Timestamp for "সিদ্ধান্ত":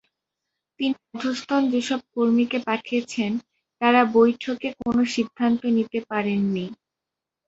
5.13-5.61